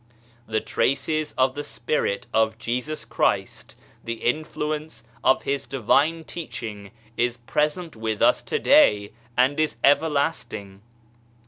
[0.47, 7.37] The traces of the Spirit of Jesus Christ, the influence of His Divine Teaching, is
[7.37, 10.81] present with us to day, and is everlasting.